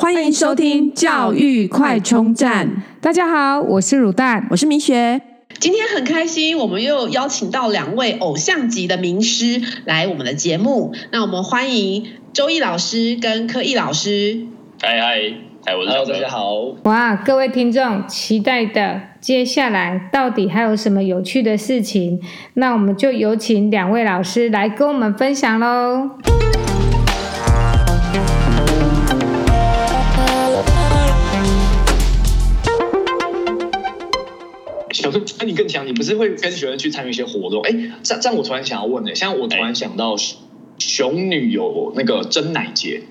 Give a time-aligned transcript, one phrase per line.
[0.00, 2.84] 欢迎收听教育快充站。
[3.00, 5.20] 大家好，我是乳蛋，我是明雪。
[5.58, 10.94] 今天很开心，我们又邀请到两位偶像级的名师来我们的节目。
[11.10, 14.46] 那我们欢迎周易老师跟柯毅老师。
[14.80, 15.16] 嗨嗨，
[15.66, 16.54] 嗨，我是周，大家好。
[16.84, 22.20] 哇，各位听众，期待的接下来到底还有什么有趣的事情？
[22.54, 26.10] 那我们就有请两位老师来跟我们分享喽。
[35.08, 37.62] 小时候跟你更强，你不是会跟学生去参与一些活动？
[37.62, 37.70] 哎，
[38.02, 40.16] 这样这样，我突然想要问呢，像我突然想到，
[40.78, 43.02] 熊女有那个真奶节，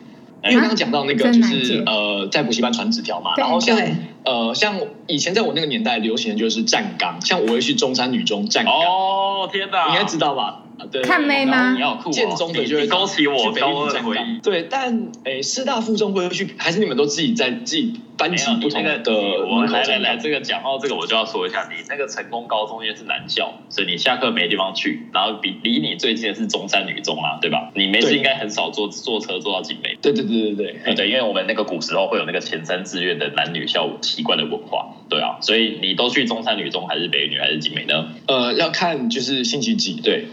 [0.44, 3.78] 因为刚刚讲到那个就是呃，在补习班传纸条嘛，然后像
[4.28, 4.78] 呃，像
[5.08, 8.74] 以前在我那个年代流行的就是站岗，像我会去中山女中站岗。
[8.74, 10.64] 哦，天哪，你应该知道吧？
[10.92, 11.74] 对，看妹吗？
[11.74, 12.12] 你要酷哦！
[12.12, 14.40] 建中的就会勾起我高二的回忆。
[14.42, 19.02] 对，但诶，师大附中会去，还是你们都自己在自己班级不同的？
[19.50, 27.72] 我来来来，这个讲到这个，我就要说一下，你那个成功高中因为是男校，所以你下课没地方去，然后比离你最近的是中山女中啊，对吧？
[27.74, 29.98] 你没事应该很少坐坐车坐到景美。
[30.00, 38.08] 对对对对对对，因为我们那个古时候会有那个前三志愿的男女校奇怪的文化，对啊，所以你都去中山女中还是北一女还是景美呢？
[38.28, 40.26] 呃，要看就是星期几，对。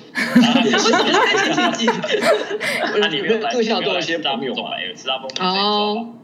[2.99, 4.71] 那 你们各校都有一些朋友嘛？
[4.97, 6.15] 师大附中哦，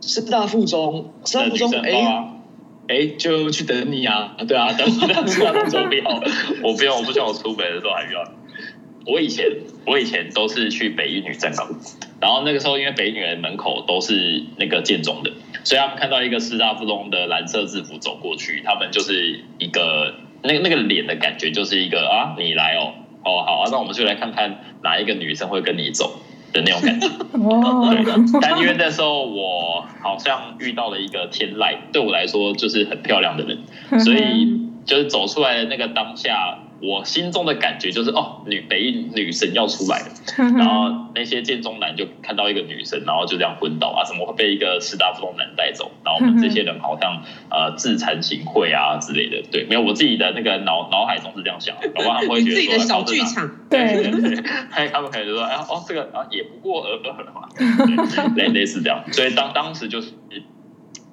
[0.00, 2.24] 师大附中，师大附中，哎
[2.88, 4.34] 哎，就去等你啊！
[4.48, 6.22] 对啊， 等你等师大附中不要，
[6.62, 8.24] 我不用，我不像我出门的时候还要。
[9.06, 9.46] 我以前
[9.86, 11.68] 我以前都是去北一女站岗，
[12.20, 15.30] 然后那个时候因为北一女的门口都是那个建中的，
[15.62, 22.94] 所以他们看到一个师大附中的蓝色制服走过去，他们就是一个那个那个脸的感觉，就是一个啊，你来哦。
[23.26, 26.20] 哦，好啊，那我们就来看看哪一个女生会跟你走
[26.52, 27.06] 的那种感觉。
[27.32, 33.58] 哦， 对，但因为那时候我好像遇到了一个天籁，对我来说就是很漂亮的人，
[34.04, 36.58] 所以就是走出来的那个当下。
[36.80, 40.06] 我心中的感觉就是哦，女北一女神要出来了，
[40.58, 45.90] 然后那些建中男就看到一个女神，然后就这样昏倒啊，怎么会被一个师大附中男带走？
[46.04, 57.48] 然后我们这些人好像呃自惭形秽啊之类的，对，没有，我自己的那个脑脑海中是这样想的，搞不好他们会觉得说，自己的小剧场，对对对，他们可能就说，哎哦，这个啊也不过尔尔了嘛，
[58.36, 60.12] 类类似这样，所以当当时就是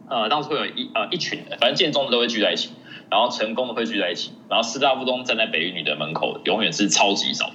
[0.10, 2.72] 呃，当时会有一呃一群人，反正建中的都会聚在一起。
[3.12, 7.52] 然后成功的汇聚在一起，然后师大附中站在北一女的门口，永远是超级少。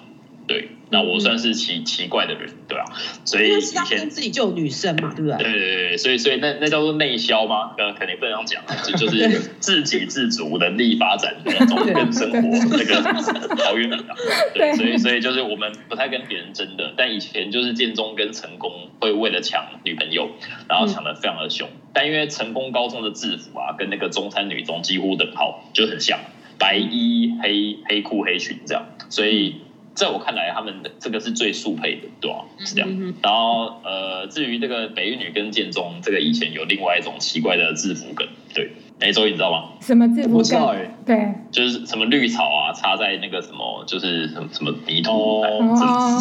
[0.47, 2.85] 对，那我算是奇奇怪的人，对啊，
[3.25, 5.39] 所以以前自己就有女生嘛，对不对？
[5.39, 7.73] 对对对，所以所以那那叫做内销吗？
[7.77, 13.99] 呃，肯定不能这样讲，就就是自给自足、能力发展那种跟生活那个好远的。
[14.55, 20.31] 对，所以所以就是我们不太跟别人争的，但以前就是建中跟成功会为了抢女朋友，
[20.69, 21.69] 然后抢的非常的凶。
[21.93, 26.21] 但因为成功高中的制服啊，跟那个中山女中几乎等号，就很像
[26.57, 29.57] 白衣黑黑裤黑裙这样，所以。
[29.97, 32.45] 在我看来，他们的这个是最速配的，对吧？
[32.59, 33.15] 是这样。
[33.23, 38.71] 然后，呃，至于这个北一女跟建中，这个以前有另外一种奇怪的制服梗，对。
[38.99, 39.73] 哎，周一你知道吗？
[39.81, 40.77] 什么制服梗？
[41.05, 45.43] 对，就是什么绿草啊，插在那个什么，就是什么什么泥土，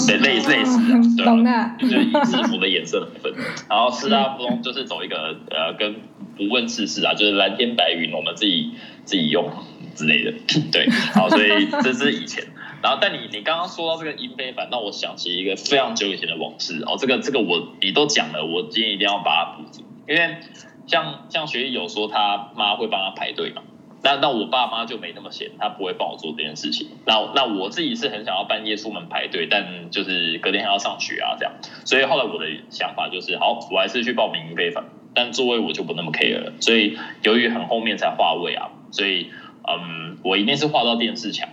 [0.09, 1.75] 类类似类似的，对吧？
[1.79, 3.33] 就是以制服的颜色来分。
[3.69, 5.95] 然后师大附中就是走一个呃，跟
[6.35, 8.71] 不问世事啊，就是蓝天白云，我们自己
[9.05, 9.49] 自己用
[9.95, 10.33] 之类的，
[10.71, 10.89] 对。
[11.13, 12.43] 好，所以这是以前。
[12.85, 16.95] 然后，但你你刚刚说到这个英非凡，那我想起一个非常久以前的往事哦。
[16.99, 19.81] 这个这个我你都讲了，我今天一定要把它补足。
[20.07, 20.37] 因为
[20.85, 23.63] 像像学弟有说他妈会帮他排队嘛，
[24.03, 26.89] 那那我爸妈就没那么闲，他不会帮我做这件事情。
[27.07, 31.55] 那那我自己是很想要半夜出门排队，但就是隔天还要上学啊这样。
[31.85, 34.85] 所以后来我的想法就是，好，我还是去报名英非凡，
[35.15, 36.53] 但座位我就不那么 care 了。
[36.61, 39.31] 所以由于很后面才划位啊，所以
[39.67, 41.49] 嗯，我一定是划到电视墙。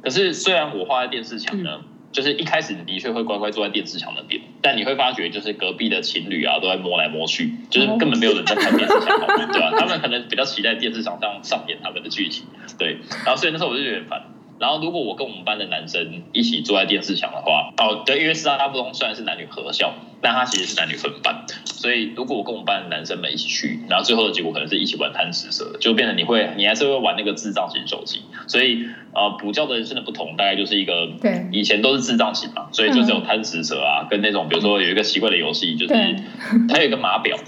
[0.00, 1.80] 对，可是虽然我画在电视墙呢，
[2.12, 9.18] 就是一开始你的确会乖乖坐在电视墙那边，但你会发觉就是隔壁的情侣啊都在摸来摸去，就是根本没有人在看电视墙，
[9.52, 9.72] 对吧？
[9.78, 12.44] 他们可能比较期待电视墙上上演他们的剧情，
[12.78, 12.98] 对。
[13.24, 14.22] 然后所以那时候我就有点烦。
[14.60, 28.20] 然后如果我跟我们班的男生一起坐在电视墙的话，哦，对，因为师大不同虽然是男女合校，但他其实是男女分班，所以如果我跟我们班的男生们一起去，然后最后的结果可能是一起玩贪食蛇，就变成你会，你还是会玩那个智障型手机。
[28.46, 28.84] 所以
[29.14, 35.94] 呃，补教的人生的不同，大概就是一个，对，以前都是智障型嘛，所以就只有贪食蛇啊，跟那种比如说有一个奇怪的游戏，就是
[36.68, 37.38] 它有一个码表，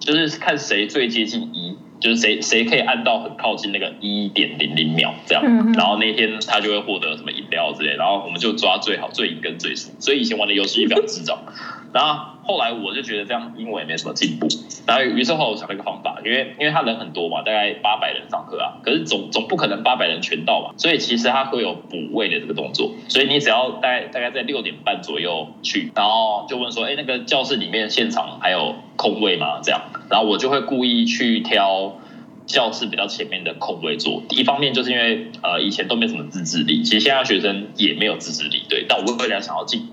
[0.00, 1.78] 就是看谁最接近一。
[2.00, 5.42] 就是谁谁可以按到很靠近那个一点零零秒这样，
[5.74, 11.38] 然后那天他就会获得什么饮料之类，然后我们就抓最好最赢跟最输，所以以前玩的游戏也比较智障。
[11.92, 14.46] 然后后来我就觉得这样英文也没什么进步，
[14.86, 29.60] 然后于是后来我想了一个方法，因为因为他人很多嘛，大概八百人上课啊，可是总总不可能八百人全到嘛，所以其实他会有补位的这个动作，所以你只要大概大概在六点半左右去，然后就问说，哎，那个教室里面现场还有空位吗？
[29.62, 29.80] 这样，
[30.10, 31.98] 然后我就会故意去挑。
[32.48, 39.86] 教室比较前面的空位坐，一方面就是因为呃以前都没什么自制力，其实现在学生也没有自制力，对，但我未来想要进，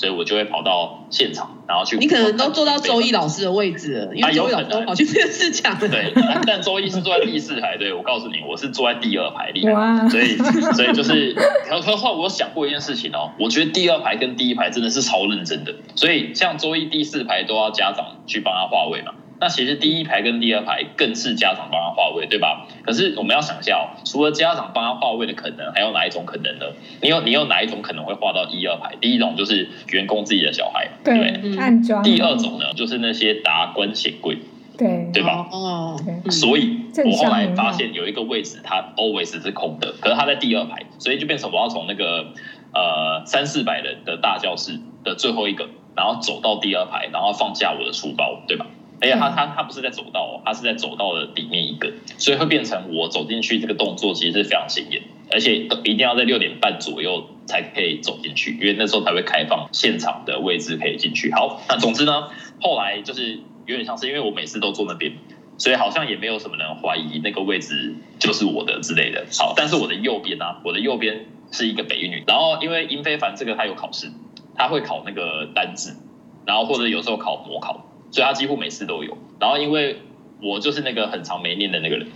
[0.00, 1.98] 所以我就会跑到现场，然后去。
[1.98, 5.78] 你可能都坐到周一老师的位置了，因为周一老师都跑去电视讲。
[5.78, 6.10] 对，
[6.46, 10.38] 但周一是坐在第四排，对，我告诉你，我是坐在第二排里，哇所以
[10.72, 11.34] 所以就是，
[11.68, 19.12] 然后后来我想过一件事情哦，我觉得第二排跟第一排真的是超认真的，所以像周一第四排都要家长去帮他画位嘛。
[19.40, 22.66] 那其实第一排跟第二排更是家长帮他划位，对吧？
[22.84, 26.66] 可是我们要想一下哦，除了家长帮他划位的可能，还有哪一种可能呢？
[27.00, 28.94] 你有你有哪一种可能会划到一二排？
[29.00, 32.02] 第一种就是员工自己的小孩，对，对安装。
[32.04, 34.36] 第二种呢，就是那些达官显贵，
[34.76, 35.48] 对，对吧？
[35.50, 35.98] 哦，
[36.30, 42.26] 所以我后来发现有一个位置它 always 是空的，可是它在第二排，所以就变成我要从那个
[42.74, 48.66] 呃三四百人的大教室的最后一个，然后走到第二排，然后放下我的书包，对吧？
[49.00, 61.32] 哎呀，他他他不是在走道哦，他是在走道的里面一个，所以会变成我走进去这个动作其实是非常显眼，而且一定要在六点半左右才可以走进去，因为那时候才会开放现场的位置可以进去。
[61.32, 62.28] 好，那总之呢，
[62.60, 65.12] 后来就是有点像是因为我每次都坐那边，
[65.56, 69.24] 所以好像也没有什么人怀疑那个位置就是我的之类的。
[69.38, 74.12] 好，但是我的右边呢、啊，我的右边是一个北一女，然后因为殷非凡这个他有考试，
[74.54, 75.96] 他会考那个单字，
[76.44, 77.86] 然后或者有时候考模考。
[78.10, 80.00] 所以他几乎每次都有，然后因为
[80.42, 82.08] 我就是那个很长没念的那个人，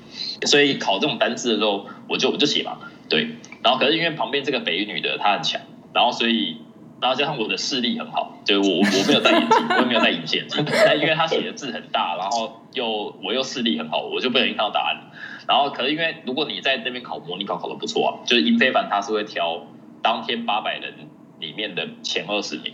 [0.46, 3.28] 所以考这种单字的时候，我就我就写嘛，对。
[3.62, 5.60] 然后可是因为旁边这个北语女的她很强，
[5.92, 6.58] 然后所以
[7.00, 15.10] 然后加上我的视力很好，就我我没有戴眼镜，我也没有戴隐形眼镜，但因为他写的字很大，然后又我又视力很好，我就不小心看到答案。
[15.46, 19.66] 然后可是因为如果你在那边考模拟考考的不错啊，就是英非凡他是会挑
[20.02, 20.94] 当天八百人
[21.38, 22.72] 里面的前二十名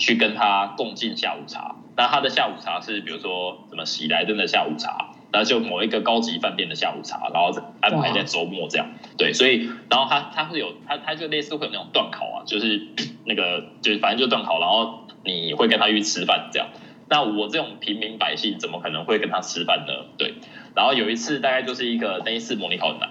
[0.00, 1.76] 去跟他共进下午茶。
[1.96, 8.88] 那他的下午茶是，比如说什么喜来登的下午茶，然后就某一个高级饭店的下午茶，然后安排在周末这样。
[9.18, 12.88] 对，所以然后他他会有他他就类似会有那种段考啊，就是
[13.26, 16.68] 那个就是反正就段考，然后你会跟他去吃饭这样。
[17.10, 19.92] 那我这种平民百姓怎么可能会跟他吃饭呢？
[20.16, 20.36] 对，
[20.74, 23.10] 然后有一次大概就是一个那一次模拟考很难。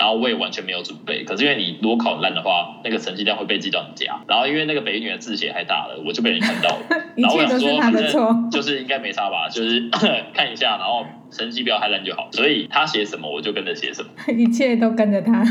[0.00, 4.18] 然后我也完全没有准备，可是因为你如果考烂的话，那个成绩单会被寄到你家。
[4.26, 6.86] 然后因为那个北女的字写太大了，我就被人看到了。
[7.16, 9.90] 然后我想说，反正就是应该没差吧，就是
[10.32, 12.30] 看一下，然后成绩不要太烂就好。
[12.32, 15.42] 所以他写什么我就跟着写什么， 一切都跟着他。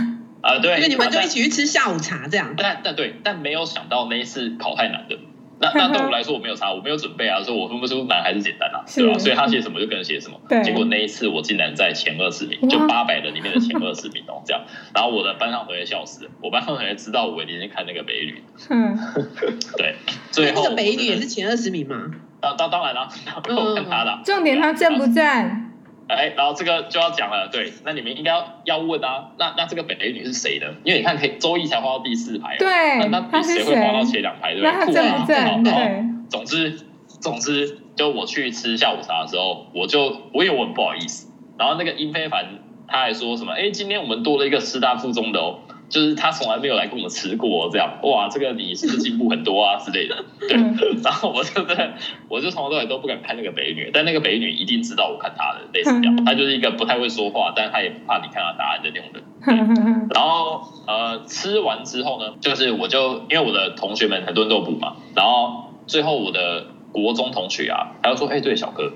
[0.41, 2.55] 啊、呃，对，因为你们就一起去吃下午茶这样。
[2.57, 5.15] 但但对，但没有想到那一次考太难的。
[5.61, 9.19] 那 那对我来说我没有差，我没有准备啊，所以我分不出难还是简单啊，是对吧？
[9.19, 10.39] 所以他写什么就跟着写什么。
[10.47, 14.61] 对结果那一次我竟然在前二十名，就八百人里面的前二十名哦，这样。
[14.95, 18.43] 然后我的班上同学笑死了，我班上同学知道我已经看那个北一女。
[18.69, 18.97] 嗯，
[19.77, 19.95] 对。
[20.31, 21.95] 最后那个北一女也是前二十名吗？
[22.41, 23.09] 当，当当然了，
[23.49, 24.19] 我看他的。
[24.23, 25.68] 重点他正不正？
[26.09, 30.65] 哎，然后这个就要讲了，对，那你们应该要要问啊，那那这个北雷女是谁呢？
[30.83, 34.55] 因为你看，可以周一才画到第四排，对，那那谁会画到前两排？
[34.55, 34.93] 对不对？
[34.93, 35.63] 正不正？
[35.63, 36.79] 对，总之
[37.21, 43.53] 总之，就我去吃下午茶的时候，我就我也我很不好意思，然后那个殷非凡他还说什么？
[43.53, 45.59] 哎，今天我们多了一个师大附中的哦。
[45.89, 50.23] 就是他从来没有来跟我们吃过这样，哇，这个你是不是进步很多啊之类的？
[50.39, 50.55] 对，
[51.03, 51.93] 然后我就在，
[52.27, 60.09] 我就从头到尾都不敢看那个美女，但那个美女一定知道我看她的类似这样，她就是一个不太会说话，但是她也不怕你看到答案的那种人。
[60.13, 68.93] 然后呃，吃完之后呢，就是我就因为我的同学们很多人都补嘛，然后最后我的国中同学啊，他就说，哎、欸，对，小哥，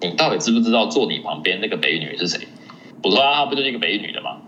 [0.00, 2.48] 你到底知不知道坐你旁边那个美女是谁？
[3.02, 4.38] 我说啊，不就是一个美女的吗？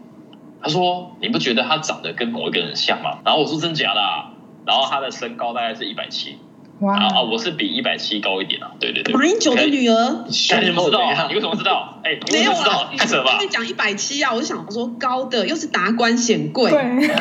[0.64, 4.32] 他说：“你不觉得他长得跟某一个人像吗？”然后我说：“真假的啊？”
[4.66, 6.38] 然后他的身高大概是一百七。
[6.80, 6.96] 哇！
[6.96, 9.14] 啊，我是比一百七高一点啊，对对对。
[9.14, 11.28] 马英九的女儿，你怎么知道？
[11.28, 12.00] 你为什么知道？
[12.02, 13.38] 哎，没有啊，太扯吧？
[13.40, 16.70] 你讲一百七啊，我就想说高的又是达官显贵。
[16.70, 16.80] 对，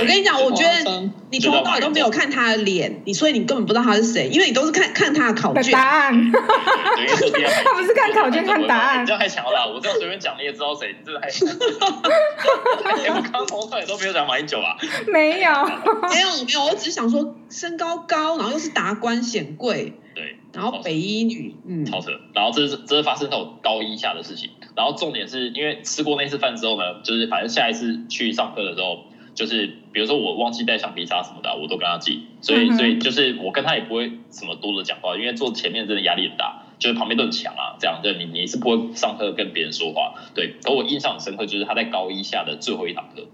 [0.00, 5.72] 我跟你讲，我觉得 你从头到尾都没有看他的脸，你所以你根本不知道他是谁，因为你都是看看他的考卷。
[5.72, 6.30] 答案。
[6.30, 9.72] 他不是看考卷看答案，你这样太强了。
[9.74, 11.26] 我这样随便讲你也知道谁，你这还。
[13.16, 14.76] 我刚刚从头到尾都没有讲马英九啊。
[15.08, 15.50] 没有，
[16.08, 18.38] 没有，没有，我只是想说身高高。
[18.38, 22.12] 然后又是达官显贵，对，然后北一女，嗯，超扯。
[22.32, 24.50] 然后这是这是发生在我高一下的事情。
[24.76, 40.56] 然后重点是因为吃过那次饭之后呢，就是反正下一次去上课的时候，就是比如说我忘记带橡皮擦什么的，我都跟他借，所以所以就是我跟他也不会什么多的讲话，因为坐前面真的压力很大，就是旁边都很强啊，这样对，你你是不会上课跟别人说话，对。
[40.64, 43.28] 而我印象很深刻，就是他在高一下的最后一堂课，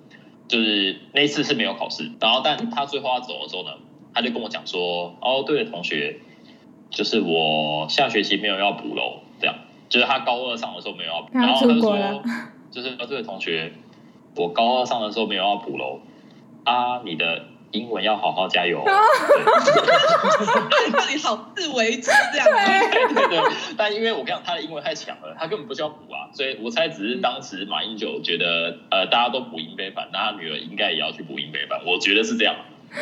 [0.48, 3.70] 就是那一次是没有考试，然后但他最后要走的时候呢，
[4.12, 6.20] 他就跟我讲说，哦，对了，同学，
[6.90, 9.54] 就是我下学期没有要补喽，这样，
[9.88, 12.22] 就是他高二上的时候没有要补，然后他就说，
[12.70, 13.72] 就是这位同学。
[14.36, 15.98] 我高二上的时候没有要补喽，
[16.64, 18.84] 啊，你的英文要好好加油。
[21.10, 22.46] 你好自为之这样。
[22.92, 32.56] 对对对，但因为我跟你讲，他的英文太强了，他根本不需要补啊，所以我猜只是当时马英九觉得，呃，大家都补英非凡，那他女儿应该也要去补英非凡，我觉得是这样，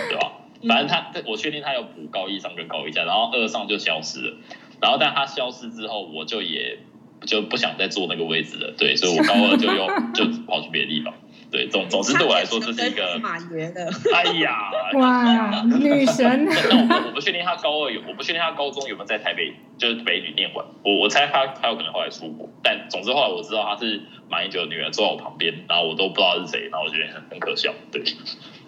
[0.08, 0.32] 对吧？
[0.66, 4.36] 反正他，我确定他有补高一上跟高一下，然后二上就消失了，
[4.80, 6.78] 然后但他消失之后，我就也。
[7.26, 11.12] 就不想再坐那个位置了，对，所以我高二就又 就跑去别的地方，
[11.50, 16.44] 对，总总之对我来说这是一个马爷的， 哎呀， 哇，女神！
[16.88, 28.02] 那我我不确定他高二有，我不确定他高中有没有在台北，就是北女念完，我我猜他他有可能后来出国，但总之后来我知道他是马英九的女儿坐在我旁边，然后我都不知道是谁，然后我觉得很很可笑，对。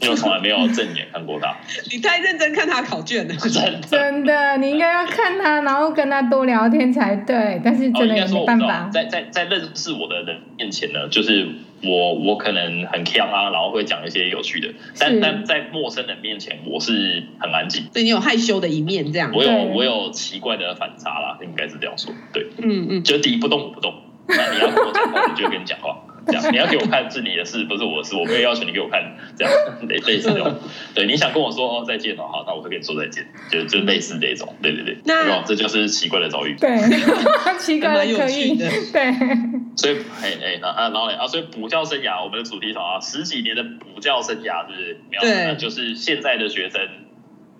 [0.00, 1.54] 因为我从来没有正眼看过他，
[1.92, 7.60] 你太认真看他考卷了，真的，真的，你应该要看他，然后跟他多聊天才对。
[7.62, 11.46] 但是真的没办法，在在在认识我的人面前呢，就是
[11.82, 14.68] 我我可能很锵啊，然后会讲一些有趣的，
[14.98, 17.84] 但但在陌生人面前，我是很安静。
[17.92, 19.30] 对，你有害羞的一面，这样。
[19.34, 22.12] 我有我有奇怪的反差啦，应该是这样说。
[22.32, 23.94] 对，嗯嗯，就第一不动我不动，
[24.28, 25.96] 那你要跟我讲话，我就跟你讲话。
[26.26, 28.14] 这样，你要给我看是你的事，不是我的事。
[28.16, 29.02] 我没有要求你给我看，
[29.36, 29.52] 这样
[29.88, 30.58] 类类似这种。
[30.94, 34.54] 对，你想跟我说哦再见哦，好，那我会跟你说再见，就就类似这种。
[34.62, 36.56] 对对对，那这就是奇怪的遭遇。
[36.58, 36.78] 对，
[37.58, 38.56] 奇怪的可以。
[38.56, 39.14] 对。
[39.76, 45.34] 所以，哎哎，那啊，然后啊，所以补教生涯，我们的主题是啊，十几年的补教生涯，是不是？
[45.34, 45.56] 对。
[45.56, 46.80] 就是现在的学生。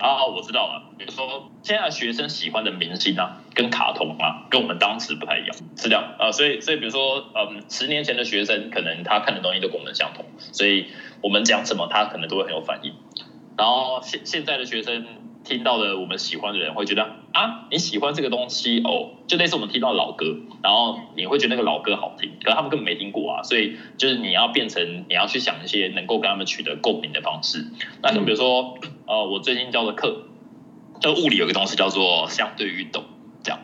[0.00, 0.83] 啊，我知道了。
[0.99, 6.33] 比如说，现在学生喜欢的明星啊，跟卡通啊，跟我们当时不太一样，是这样啊。
[6.33, 10.88] 所以，所以比如说，嗯，十年前的学生，可能他看的东西都跟我们相同，所以
[11.23, 12.95] 我们讲什么，他可能都会很有反应。
[13.57, 15.07] 然后现现在的学生。
[15.44, 27.66] 听到的我们喜欢的人会觉得啊，你喜欢这个东西哦，就类似我们听到老歌，然后你会觉得那个老歌好听，可是他们根本没听过啊，所以就是你要变成你要去想一些能够跟他们取得共鸣的方式。
[28.02, 30.25] 那就比如说，呃，我最近教的课，
[31.00, 33.04] 就物理有个东西叫做相对运动，
[33.42, 33.61] 这样。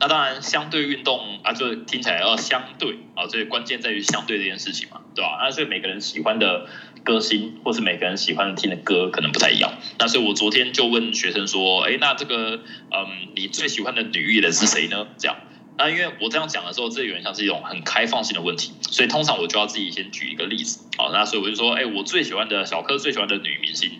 [0.00, 5.38] 那当然，相对运动啊，就听起来要相对啊，所以关键在于相对这件事情嘛，对吧？
[5.40, 6.66] 那所以每个人喜欢的
[7.04, 9.72] 歌星，或是每个人喜欢听的歌，可能不太一样。
[9.98, 15.06] 那所以我昨天就问学生说，哎，那这个，嗯，你最喜欢的女艺人是谁呢？
[15.18, 15.36] 这样，
[15.78, 20.86] 那因为我这样讲的时候，这有点像是一种很开放性的问题，所以通常我就要自己先举一个例子。
[20.96, 23.90] 好，那所以我就说，哎，我最喜欢的小柯最喜欢的女明星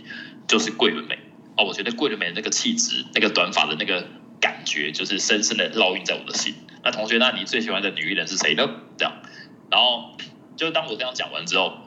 [0.48, 1.18] 就是桂纶镁。
[1.56, 4.06] 哦，我觉得桂纶镁那个气质，那个短发的那个。
[4.42, 6.52] 感觉就是深深的烙印在我的心。
[6.82, 8.68] 那同学，那你最喜欢的女艺人是谁呢？
[8.98, 9.22] 这样，
[9.70, 10.16] 然后
[10.56, 11.78] 就当我这样讲完之后，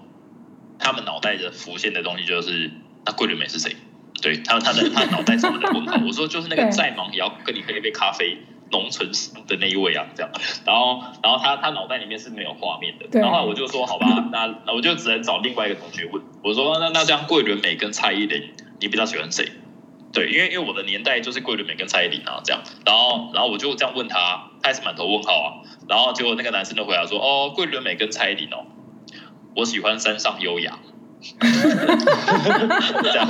[0.80, 2.72] 他们脑袋的浮现的东西就是，
[3.06, 3.76] 那桂纶镁是谁？
[4.22, 6.00] 对，他他的他脑袋中的问号。
[6.06, 8.38] 我说就是那个再忙也要跟你喝一杯咖啡，
[8.72, 9.12] 浓醇
[9.48, 10.32] 的那一位啊，这样。
[10.66, 13.20] 然后然后他他脑袋里面是没有画面的。
[13.20, 16.24] 然后我就说好吧，那那我就只能找另外一个同学问。
[16.44, 19.52] 我说那那这样桂纶镁跟蔡依林，你比较喜欢谁？
[20.14, 25.48] 对，因为因为我的年代就是桂纶镁跟蔡依林啊，这样，然后然后我就这样问他，他也是满头问号啊，
[25.90, 28.66] 然后结果那个男生就回答说，哦，桂纶镁跟蔡依林哦，
[29.56, 30.78] 我喜欢山上优雅，
[31.40, 33.28] 这样，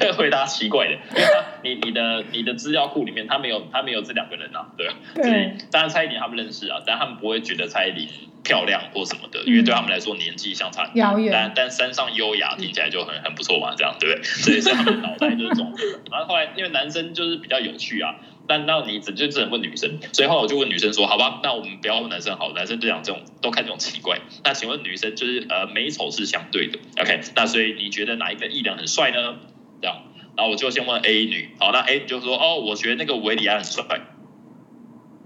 [0.00, 8.08] 他回答奇怪的，因为他你你的你的资料库里面他没有他没有这两个人啊，对，对，所以当然蔡依林他们认识啊，但他们不会觉得蔡依林。
[8.44, 14.24] 漂亮或什么的，因为对他们来说年纪相差遥远，但但山上优雅听起来就很很不错嘛，这样对不对？
[14.24, 15.72] 所以是他们脑袋就是这种。
[16.10, 24.20] 然后后来因为男生就是比较有趣啊，但那你只就只能问女生，所以后来我就问女生说，好吧，那我们不要问男生好，男生就讲这种都看这种奇怪。
[24.44, 27.20] 那请问女生就是呃美丑是相对的，OK？
[27.34, 29.36] 那所以你觉得哪一个艺人很帅呢？
[29.80, 30.02] 这样，
[30.36, 33.84] 然后我就先问 A 女，好，那 A 就说哦，我觉得那个韦礼安很帅。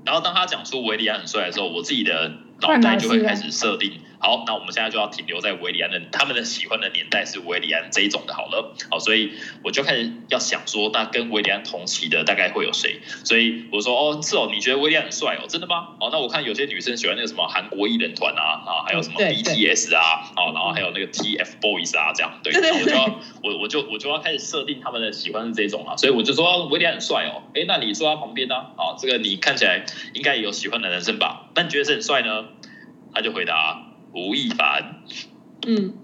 [0.05, 2.33] 然后当他讲出韦礼安很帅的时候，我自己的。
[2.59, 9.33] 脑袋就会开始设定，好，那我们现在就要停留在维里安的，他们的喜欢的年代是维里安这一种的，好了，好，所以
[9.63, 13.01] 我就开始要想说，那跟维里安同期的大概会有谁？
[13.25, 15.89] 所以我说，哦，是哦，你觉得韦礼安很帅哦，真的吗？
[16.01, 28.55] 哦，那我看有些女生喜欢那个什么韩国艺人团啊，啊，还有什么 BTS 啊，哦，然后还有那个 TFBOYS 啊，这样，对，然后我就要，我我就我就要开始设定他们的喜欢是这种啊，所以我就说韦礼安很帅哦，哎，那你坐他旁边呢？
[28.55, 31.51] 啊，这个你看起来应该也有喜欢的男生吧？
[31.55, 32.47] 那你觉得是很帅呢？
[33.15, 33.86] 他就回答
[34.17, 35.03] 吴亦凡，
[35.67, 35.95] 嗯，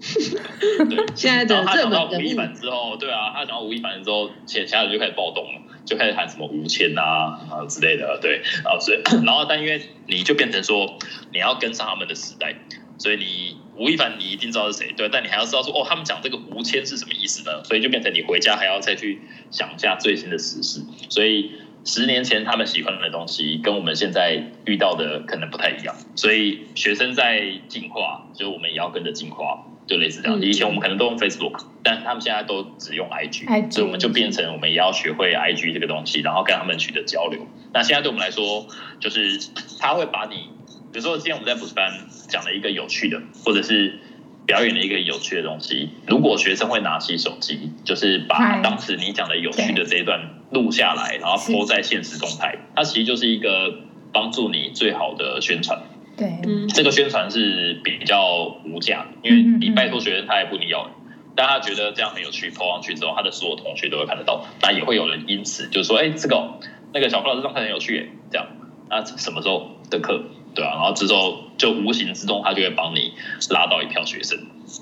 [0.89, 1.05] 对。
[1.17, 10.97] 现在的他讲到吴亦凡之后，对啊，他讲到吴亦凡之后，其他人就开始暴动了，就开始喊什么吴谦啊啊之类的，对，然后所以， 然后但因为你就变成说
[11.31, 12.55] 你要跟上他们的时代，
[12.99, 17.63] 所以你吴亦凡你一定知道是谁，对，但你还要知道说哦，他们讲这个吴谦是什么意思呢？
[17.63, 21.51] 所以就变成你回家还要再去想一下最新的时事，所以。
[21.85, 30.41] 十年前他们喜欢的东西跟我们现在遇到的可能不太一样，所以学生在进化，就我们也要跟着进化，就类似这样。
[30.41, 37.45] 以前我们可能都用 Facebook，但他们现在都只用 IG，所以我们就变成我们也要学会 IG 这个东西，然后跟他们取得交流。
[37.73, 38.65] 那现在对我们来说，
[38.99, 39.49] 就是
[39.79, 40.49] 他会把你，
[40.93, 41.91] 比如说今天我们在补习班
[42.29, 43.99] 讲了一个有趣的，或者是。
[44.45, 45.89] 表演了一个有趣的东西。
[46.07, 50.19] 如果学生会拿起手机，就是把当时你讲的有趣的这一段
[50.51, 53.81] 录下来，然后 po 在现实动态，它其实就是一个
[54.11, 55.81] 帮助你最好的宣传。
[56.15, 56.31] 对，
[56.69, 60.91] 这个宣传是比较无价，因为你拜托学生他也不一定要，
[61.35, 66.59] 但他觉得这样很有趣，po 上去之后，他的所有同学都会看得到，那也会有人因此就是说，哎，这个
[66.93, 68.47] 那个小柯老师这样看很有趣耶，这样，
[68.91, 70.21] 那什么时候的课？
[70.53, 73.13] 对啊，然后之后就无形之中，他就会帮你
[73.49, 74.37] 拉到一票学生。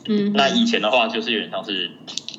[0.08, 1.92] 嗯，那以前的话就是有点像是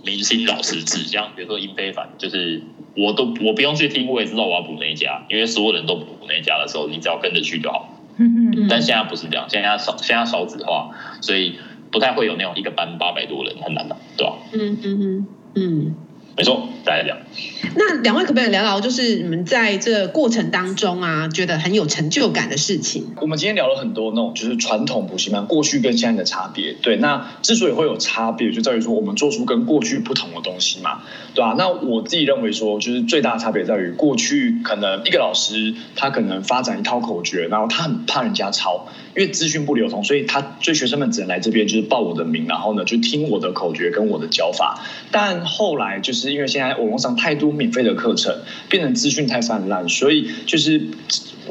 [0.04, 2.62] 明星老师制，像比如说殷非凡，就是
[2.96, 7.98] 我都我不用去听，我也知道我要补哪一家，因为所有人都补哪一家的时候，你只要跟着去就好。
[8.18, 8.66] 嗯嗯。
[8.68, 11.56] 但现在不是这样，现在少现在少子化，所以
[11.90, 14.34] 不太会有那种一个班八百多人很难的，对吧？
[14.52, 15.94] 嗯嗯嗯嗯。
[16.34, 17.18] 没错，大家讲。
[17.76, 23.14] 那两位可不可以聊聊，就是你们在这个过程当中啊，觉得很有成就感的事情？
[23.20, 26.72] 我们今天聊了很多那种，就是传统补习班过去跟现在的差别。
[26.72, 31.02] 对，那之所以会有差别，就在于说我们做出跟过去不同的东西嘛，
[31.34, 31.54] 对吧、啊？
[31.58, 38.88] 那我自己认为说，就是最大的差别在于过去可能一个老师他可能发展一套口诀，然后他很怕人家抄。
[39.14, 44.82] 因为资讯不流通，所以他所以学生们只能来这边，就是报我的名，然后呢就听我的口诀跟我的教法。
[45.10, 48.34] 但后来就是因为现在网络上太多免费的课程，
[48.68, 50.88] 变成资讯太泛滥，所以就是。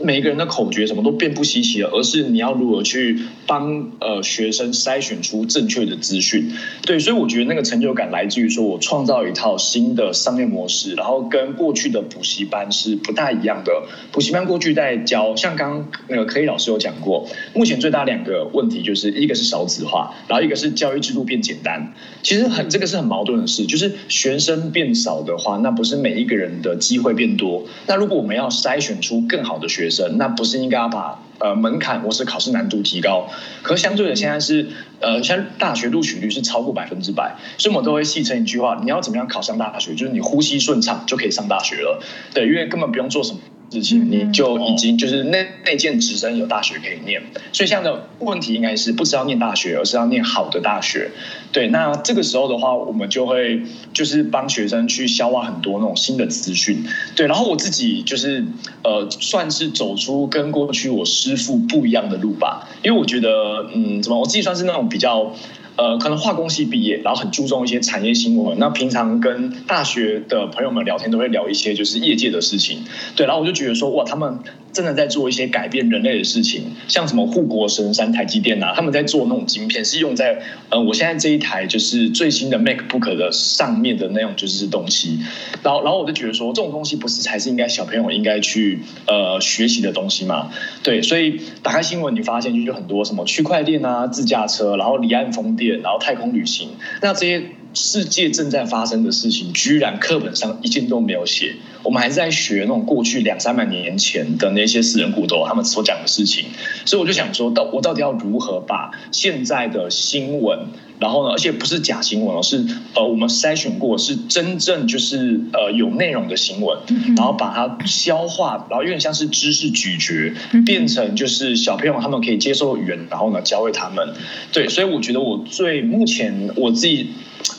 [0.03, 6.52] 每一个人的口诀什么都变不稀奇了，而是你要如何去帮呃学生筛选出正确的资讯。
[6.86, 13.84] 对，所以我觉得那个成就感来自于说我创造一套新的商业模式，然后跟过去的补习班是不大一样的。
[14.12, 21.93] 补习班过去在教，像刚刚那个可以老师有讲过，目前最大两个问题就是一个是少子化，然后一个是教育制度变简单。
[22.23, 27.63] 其实很这个是很矛盾的事，就是学生变少的话，那不是每一个人的机会变多。
[27.88, 33.27] 那如果我们要筛选出更好的学生，那不是应该要把呃门槛或是考试难度提高？
[33.62, 39.93] 可是相对的，现在是呃，现在大学录取率是超过百分之百，所以我们都会戏称一句话：你要怎么样考上大学？
[39.93, 42.01] 就是你呼吸顺畅就可以上大学了。
[42.34, 43.39] 对，因为根本不用做什么。
[43.73, 47.21] 事情你就已经就是那那件直升有大学可以念，
[47.54, 51.12] 所以现在的问题应该是不是要念大学，而是要念好的大学。
[51.51, 53.61] 对，那这个时候的话，我们就会
[53.93, 56.83] 就是帮学生去消化很多那种新的资讯。
[57.15, 58.45] 对，然后我自己就是
[58.83, 65.33] 呃，算是走出跟过去我师父不一样的路吧，因为我觉得嗯，怎么我自己算是那种比较。
[65.77, 68.59] 呃，可能化工系毕业，然后很注重一些产业新闻。
[68.59, 72.83] 那平常跟大学的朋友们聊天，都会聊一些就是业界的事情。
[73.15, 74.39] 对，然后我就觉得说，哇，他们
[74.73, 85.19] 真的在做一些改变人类的事情，像什么护国神山台积电啊，他们在做那种晶片，是用在呃，我现在这一台就是最新的 MacBook 的上面的那种就是东西。
[85.62, 90.51] 然后，然后我就觉得说，这种东西不是才是应该小朋友应该去呃学习的东西吗？
[90.84, 95.82] 对，所以打开新闻，你发现就有很多什么区块链啊、自驾车，然后离岸风电。
[95.82, 96.69] 然后太空旅行，
[97.01, 101.56] 那这些世界正在发生的事情，居然课本上一件都没有写。
[101.82, 106.45] 我们还是在学那种过去两三百年前的那些死人骨头他们所讲的事情。
[106.86, 110.67] 所以我就想说，到我到底要如何把现在的新闻，
[111.01, 116.77] 然后呢，而且不是假新闻哦，是呃我们筛选过是真正就是呃有内容的新闻，
[117.17, 120.33] 然后把它消化，然后有点像是知识咀嚼，
[120.63, 124.13] 变成就是小朋友他们可以接受语言，然后呢教会他们。
[124.53, 127.09] 对，所以我觉得我最目前我自己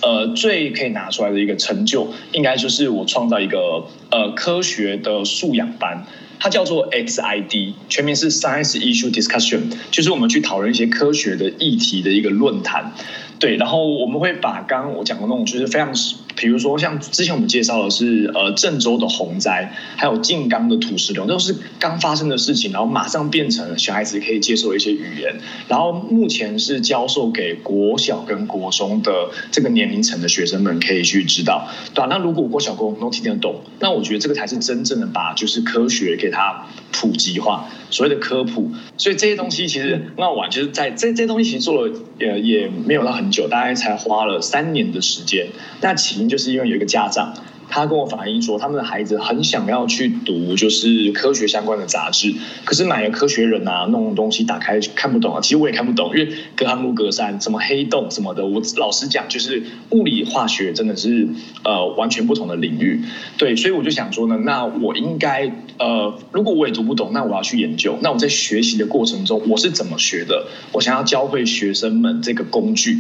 [0.03, 6.07] 呃最可以拿出来的一个成就，应该就是我创造一个呃科学的素养班。
[6.45, 9.61] 它叫做 XID，全名是 Science Issue Discussion，
[9.93, 12.95] 就是我们去讨论一些科学的议题的一个论坛。
[13.43, 15.93] 对，然后我们会把刚刚我讲的那种，就是非常
[16.35, 25.41] 比如说像之前我们介绍的是呃郑州的洪灾，还有静冈的土石流，都是刚发生的事情，然后马上变成小孩子可以接受一些语言。
[25.69, 32.07] 然后目前是教授给国小跟国中的这个年龄层的学生们可以去知道，对吧？
[32.11, 38.71] 那如果国小国中都听得懂，那我觉得这个才是真正的把就是科学给它普及化，所谓的科普。
[38.97, 45.49] 所以这些东西其实那我就是在这这东西其实做了也也没有到很久，大概才花了三年的时间。
[45.81, 47.35] 那其就是因为有一个家长。
[47.69, 52.35] 他跟我反映说，他们的孩子很想要去读就是科学相关的杂志，
[52.67, 55.41] 可是买了科学人啊，弄东西打开看不懂啊。
[55.41, 58.45] 其实我也看不懂，因为隔行如隔山，什么黑洞什么的。
[58.45, 61.27] 我老实讲，就是物理化学真的是
[61.65, 63.01] 呃完全不同的领域。
[63.39, 67.97] 对，所以我就想说呢，那我应该呃，如果我也读不懂，那我要去研究。
[68.03, 70.47] 那我在学习的过程中，我是怎么学的？
[70.73, 72.99] 我想要教会学生们这个工具。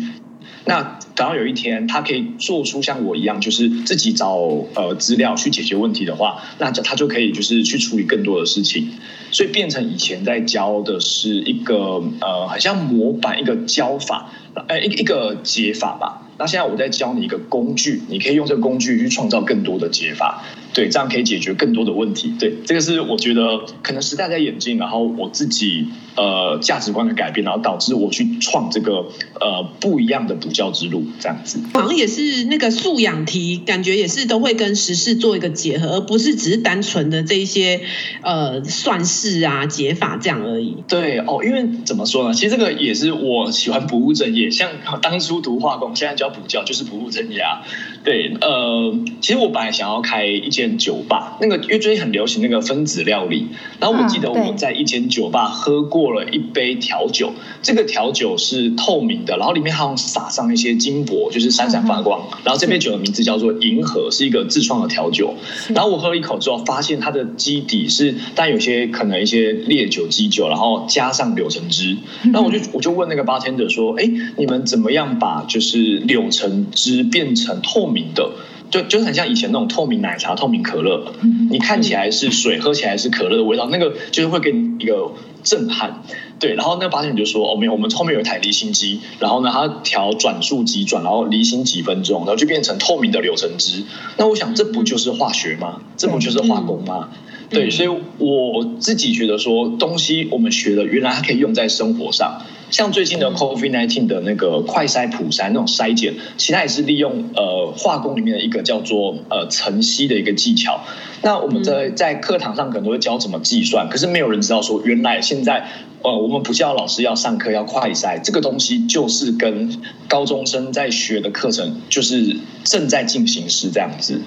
[0.64, 4.36] 那等到有一天，他可以做出像我一样，就是自己找
[4.74, 8.88] 呃资料去解决问题的话，那他就可以就是去处理更多的事情，
[9.32, 14.30] 所以变成以前在教的是一个呃，好像模板一个教法，
[14.68, 16.22] 呃一一个解法吧。
[16.38, 20.44] 那现在我在教你一个工具，你可以用这个工具去创造更多的解法。
[20.74, 22.34] 对，这样可以解决更多的问题。
[22.38, 29.06] 对，这个是我觉得可能时代在演进，然后我自己呃价值观的改变，然后导致我去创这个
[29.40, 31.60] 呃不一样的补教之路，这样子。
[31.74, 37.80] 好像也是那个素养题，感觉也是都会跟时事做一个结合，而不是只是单纯的这一些
[38.22, 40.76] 呃算式啊解法这样而已。
[40.88, 42.34] 对哦，因为怎么说呢？
[42.34, 44.70] 其实这个也是我喜欢不务正业，像
[45.02, 47.62] 当初读化工，现在教补教就是不务正业啊。
[48.04, 53.46] 对，呃，其实我本来想要开一间酒吧，那个因为最近很流行那个分子料理，
[53.78, 65.32] 然后我记得我在一间酒吧喝过了一杯调酒，这个调酒是透明的，然后里面好像撒上一些金箔，就是闪闪发光，然后这杯酒的名字叫做银河，是一个自创的调酒，
[65.68, 71.96] 然后我喝了一口之后，发现它的基底是，但有些可能一些烈酒基酒，然后加上柳橙汁，
[72.32, 77.91] 然后我就我就问那个 bartender 说，哎，你们怎么样把就是柳橙汁变成透明？
[77.92, 78.32] 明的，
[78.70, 81.12] 就就是很像以前那种透明奶茶、透明可乐，
[81.50, 85.12] 你看起来是水，喝起来是可乐的味道，那个就是会给你一个
[85.44, 86.02] 震撼。
[86.40, 93.84] 对，然后那个发现你就说，哦，没有，我们后面有一台离心机，然后呢，它调转速几转，然后离心几分钟，然后就变成透明的柳橙汁。
[94.16, 95.82] 那我想，这不就是化学吗？
[95.96, 97.10] 这不就是化工吗？
[97.48, 102.42] 对，所以我自己觉得说，东西我们学的，原来它可以用在生活上。
[102.72, 110.80] 像最近的 COVID-19 的那个快筛普筛那种筛检，其实它也是利用呃化工里面的一个叫做呃层析的一个技巧。
[111.22, 115.68] 那我们在在课堂上可能都会教怎么计算，可是没有人知道说，原来现在
[116.02, 124.22] 呃我们补教老师要上课要快筛，这个东西就是跟高中生在学的课程就是正在进行时这样子。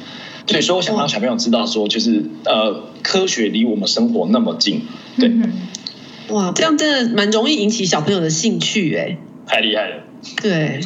[0.46, 4.84] 对，所以我想让小朋友知道说，就是呃科学离我们生活那么近，
[5.18, 5.32] 对。
[6.30, 10.04] 哇，这样真的蛮容易引起小朋友的兴趣哎，太厉害了。
[10.42, 10.80] 对，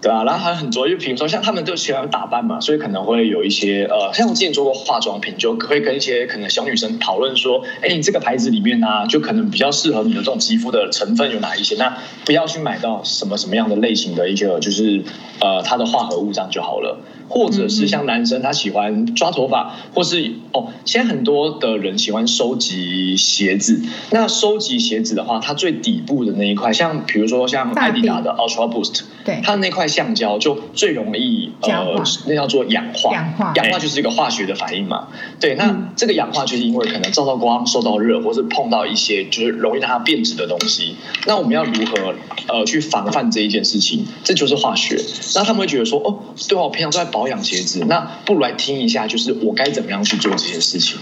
[0.00, 11.76] 对啊，然后还有很多，就比如说像他们都喜欢打扮嘛，所以可能会有一些呃，像我之前做过化妆品，就会跟一些可能小女生讨论说，哎，你这个牌子里面呢、啊，就可能比较适合你的这种肌肤的成分有哪一些？
[11.76, 15.02] 那不要去买到什么什么样的类型的一个，就是
[15.40, 16.98] 呃，它的化合物这样就好了。
[17.28, 23.82] 或者是像男生，他喜欢抓头发，或是哦，现在很多的人喜欢收集鞋子。
[24.12, 33.12] 那收集鞋子的话，它最底部的那一块，像比如说像艾迪达的 Ultra Boost，对，它的那块橡胶就最容易呃，那叫做氧化。
[33.12, 35.08] 氧化，氧化就是一个化学的反应嘛。
[35.38, 40.96] 对，那这个氧化就是因为可能照到光、受到热，或是碰到一些就是容易让它变质的东西。
[41.26, 42.14] 那我们要如何
[42.48, 44.06] 呃去防范这一件事情？
[44.24, 44.98] 这就是化学。
[45.34, 50.98] 那他们会觉得说，哦，对我平常都在保养鞋子，那不如来听一下，就是我该怎么样去做这件事情。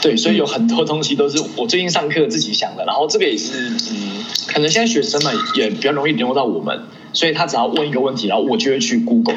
[0.00, 9.36] 对，所以有很多东西都是我最近上课自己想的，然后这个也是，嗯，可能现在学生们也比较容易联络到我们，所以他只要问一个问题，然后我就会去 Google，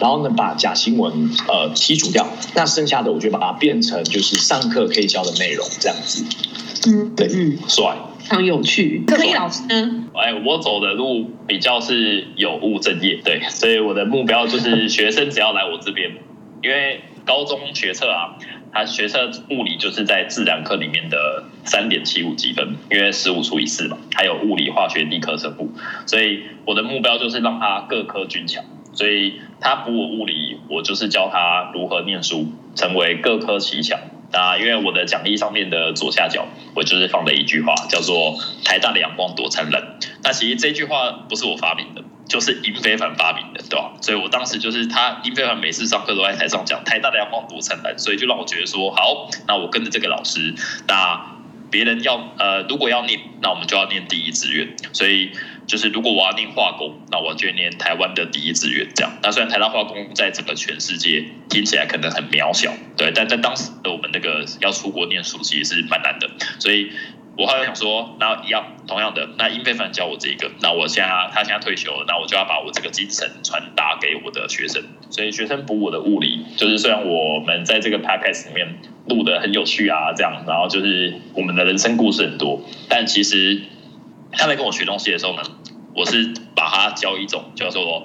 [0.00, 1.12] 然后呢把假新闻
[1.48, 6.24] 呃剔除掉，那剩下的我就把它变成就是上课可以教的内容这样子。
[6.86, 7.96] 嗯，对，嗯，帅。
[8.22, 10.04] 非常有趣，可以老师呢？
[10.14, 16.08] 哎，我走的路比较是有务正业，对，所以我的目标就是学生只要来我这边，
[16.62, 18.38] 因为高中学测啊，
[18.72, 25.70] 他学测物理就是在自然课里面的三点七五积分，因为十五除以四嘛，还有物理、化学、地科生物，
[26.06, 33.98] 所以我的目标就是让他各科均强，所以他补我物理，我就是教他如何念书，成为各科奇强。
[34.32, 39.98] 啊，因为我的讲义上面的左下角，我就是放了一句话，叫做“台大的阳光多灿烂”。
[40.24, 42.02] 那其实这句话不是我发明的，
[42.32, 43.92] 就是殷非凡发明的，对吧？
[44.00, 50.54] 所以我当时就是他殷非凡每次上课都在台上讲台大的阳光多灿烂，所以就让我觉得说好，那我跟着这个老师，
[50.88, 51.36] 那
[51.70, 55.32] 别人要呃如果要念，那我们就要念第一志愿，所以。
[55.64, 59.12] 就是如果我要念化工，那我就念台湾的第一志愿这样。
[59.22, 66.28] 那虽然台大化工在整个全世界听起来可能很渺小，对，但在当时的我们那个要出国念书其实是蛮难的。
[66.58, 66.90] 所以
[67.36, 74.82] 我后来想说，那一样同样的，那殷非凡教我这一个，那我现在他现在退休了，那我就要把我这个精神传达给我的学生。
[75.10, 83.62] 所以学生补我的物理，就是虽然我们在这个 podcast 里面录的很有趣啊，这样，然后就是我们的人生故事很多，但其实。
[84.34, 85.42] 他在跟我学东西的时候呢，
[85.94, 88.02] 我是把他教一种叫做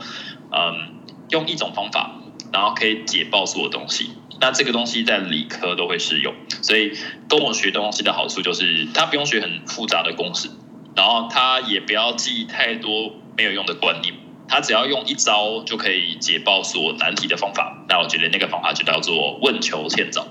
[0.51, 2.19] 嗯，用一种方法，
[2.51, 4.09] 然后可以解爆所有东西。
[4.39, 6.91] 那这个东西在理科都会适用，所以
[7.27, 10.49] 跟我学东西的好处就是，他不用学很复杂的公式，
[10.95, 14.13] 然后他也不要记太多没有用的观念，
[14.47, 17.85] 他只要用一招就可以解爆所难题的方法。
[17.89, 20.27] 那我觉得那个方法就叫做问求欠找。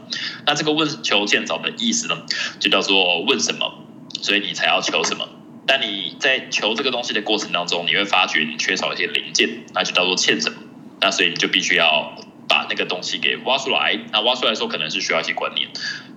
[0.46, 2.16] 那这个问求欠找的意思呢，
[2.60, 3.84] 就叫做问什么，
[4.22, 5.28] 所以你才要求什么。
[5.66, 10.58] 但你在求这个东西的过程当中，你会发觉你缺少一些零件，那就叫做欠什么。
[11.00, 12.16] 那所以你就必须要
[12.48, 13.98] 把那个东西给挖出来。
[14.12, 15.68] 那挖出来的时候，可能是需要一些观念。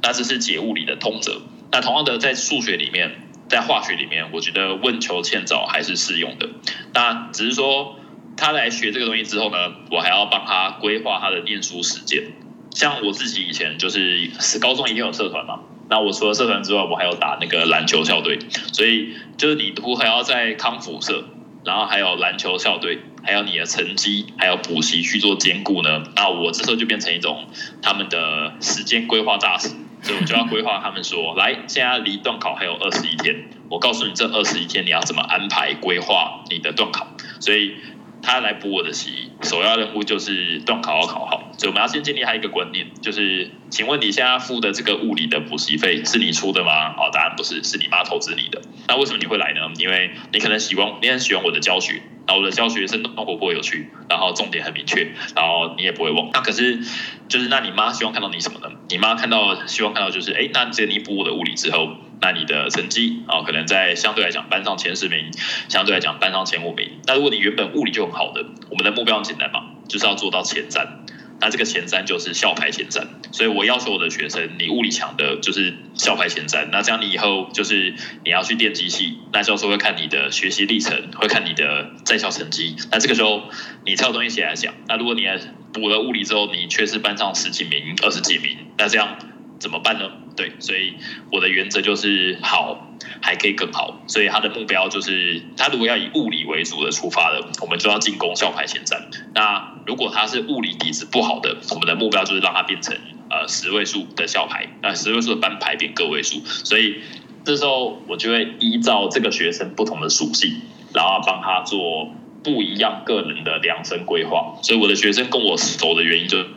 [0.02, 1.42] 那这是解物理的通则。
[1.72, 6.50] 那同样的，在数学里面，在化学里面，我觉得问求欠找还是适用的。
[6.94, 8.00] 那只是说
[8.38, 9.58] 他来学这个东西之后呢，
[9.92, 12.24] 我还要帮他规划他的念书时间。
[12.72, 15.60] 像我自己以前就是高中一定有社团嘛。
[15.89, 18.38] 那我除了社团之外，我还有打那个篮球校队，
[18.72, 21.26] 所以就是你都还要在康复社，
[21.69, 26.03] 然后还有篮球校队，还有你的成绩，还有补习去做兼顾呢。
[26.15, 27.45] 那我这时候就变成一种
[27.79, 29.69] 他们的时间规划大师，
[30.01, 33.36] 所以我就要规划他们说，来，现在离段考还有二十一天，
[33.69, 37.05] 我告诉你这二十一天你要怎么安排规划你的段考，
[37.39, 37.75] 所以。
[38.21, 46.93] 他来补我的习，首要任务就是段考要考好，所以我们要先建立他一个观念，就是，请问你现在付的这个物理的补习费是你出的吗？
[46.97, 48.62] 哦，答案不是，是你妈投资你的。
[48.88, 49.62] 那为什么你会来呢？
[49.77, 56.29] 因为你可能喜欢，你很喜欢我的教学，然后我的教学生动活泼有趣，然后重点很明确，然后你也不会忘。
[56.34, 56.79] 那可是，
[57.27, 58.75] 就是那你妈希望看到你什么呢？
[58.89, 61.95] 你妈看到希望看到就是，哎，那这你补我的物理之后。
[62.21, 65.32] 那你的成绩啊，可能在相对来讲班上前十名，
[65.69, 66.99] 相对来讲班上前五名。
[67.08, 71.05] 那如果你原本物理就很好的，我们的目标很简单嘛，就是要做到前三。
[71.41, 73.08] 那这个前三就是校排前三。
[73.32, 76.69] 所以我要求我的学生，你物理强的就是校排前三。
[76.71, 77.93] 那这样你以后就是
[78.25, 82.75] 你要去电机系，那教授会看你的学习历程，会看你的在校成绩。
[82.91, 83.43] 那这个时候
[83.86, 84.73] 你挑东西写来讲。
[84.89, 85.23] 那如果你
[85.71, 89.17] 补了物理之后，你却是班上十几名、二十几名，那这样。
[89.60, 90.10] 怎么办呢？
[90.39, 90.93] 对，所以
[91.34, 94.02] 我的原则就是好，还可以更好。
[94.08, 99.10] 所以他的目标就是，他如果要以物理为主的出发的，我们就要进攻校牌前三。
[99.36, 102.95] 那如果他是物理底子不好的，我们的目标就是让他变成
[103.30, 106.39] 呃十位数的校牌，那十位数的班牌变个位数。
[106.45, 107.02] 所以
[107.43, 110.62] 这时候我就会依照这个学生不同的属性，
[110.93, 114.58] 然后帮他做不一样个人的量身规划。
[114.63, 116.47] 所以我的学生跟我熟的原因，就是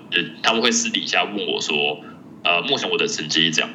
[0.40, 1.98] 他们会私底下问我说。
[2.44, 3.70] 呃，目前我的成绩是这样，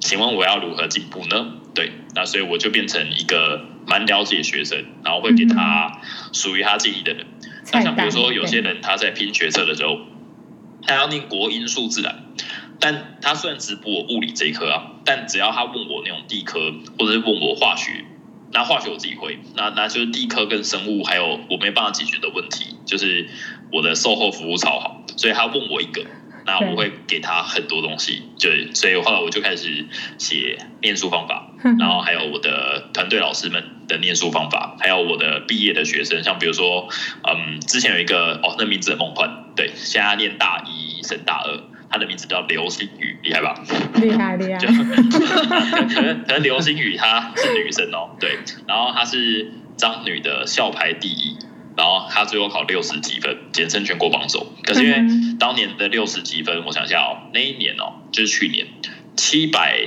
[0.00, 1.54] 请问我要如何进步呢？
[1.74, 6.00] 对，那所以我就变成一个蛮了解学生，然后会给他
[6.32, 7.26] 属于他自己的人。
[7.72, 10.00] 那像比如说有些人他在拼学测的时候，
[10.86, 12.24] 他要念国英数自然，
[12.78, 16.58] 但他虽然只补我物理这一科啊，但只要他问我那种地科，
[16.98, 18.04] 或者是问我化学，
[18.52, 23.28] 那化学我自己会，那那就是地科跟生物还有我没办法解决的问题，就是
[23.70, 26.04] 我的售后服务超好，所以他问我一个。
[26.44, 29.86] 那我会给他很多东西，就所以后来我就开始
[30.18, 36.88] 写念书方法，然后还有我的团队老师们的念书方法，还有我的毕业的学生，像比如说，
[37.22, 43.54] 嗯，之前有一个哦，那名字很梦幻，对，现在念大一升大二，他的名字叫流星雨，厉害吧？
[44.00, 44.68] 厉害厉 害，就
[45.94, 51.36] 可能可能流星雨她是女生哦，对，然后她是彰女的校排第一。
[51.76, 54.52] 然后他最后考六十几分，简称全国榜首。
[54.62, 54.96] 可是因为
[55.38, 58.66] 当年的六十几分，我想一下哦，那一年哦，就是去年
[59.16, 59.80] 七百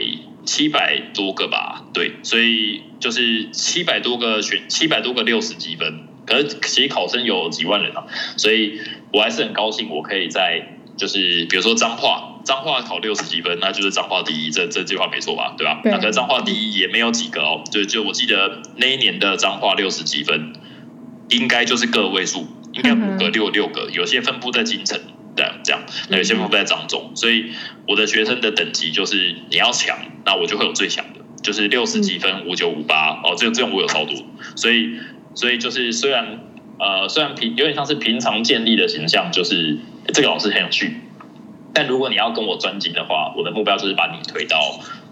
[0.45, 6.07] 七百多个吧，对，所以就是七百多个选七百多个六十几分。
[6.25, 8.03] 可是其实考生有几万人啊，
[8.35, 8.81] 所以
[9.13, 15.53] 我还是很高兴，我可以在就是比如说彰化，彰化考六十几分，那就是彰化第一，这这句话没错吧？
[15.55, 15.81] 对吧？
[15.83, 15.91] 对。
[15.91, 20.53] 那可是彰化第一也没有几个哦，就就我记得那一年的彰化六十几分。
[21.29, 24.99] 应该就是个位数，应该五个、六六个，有些分布在京城，
[25.35, 27.51] 这样这样，那有些分布在彰中，所以
[27.87, 34.15] 我的学生的等级就是你要强，那我就会有最强的，就是六十几分五九五八哦，这这种我有超多，
[34.55, 34.99] 所以
[35.33, 36.39] 所以就是虽然
[36.77, 39.77] 呃，虽然平有点像是平常建立的形象，就是
[40.13, 41.01] 这个老师很有趣，
[41.73, 44.59] 但如果你要跟我专精的话，我的目标就是把你推到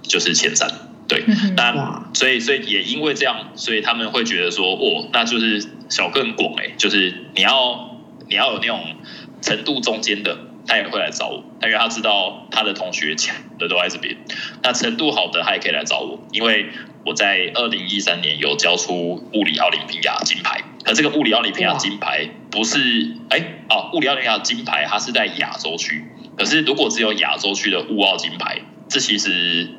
[0.02, 0.70] 就是前三。
[1.06, 1.24] 对，
[1.58, 8.96] 那所以所以也因为这样，所以他们会觉得说，哦，那就是小更广哎，就是你要你要有那种
[9.42, 14.16] 程度中间的，他也会来找我，因为他知道他的同学强的都在这边，
[14.64, 16.70] 那程度好的他也可以来找我，因为
[17.06, 18.96] 我在二零一三年有交出
[19.34, 23.40] 物理奥林匹亚金牌，可这个物理奥林匹亚金牌不是哎
[23.70, 26.06] 哦，物理奥林匹亚金牌它是在亚洲区，
[26.38, 29.70] 可是如果只有亚洲区的物奥金牌，这其实。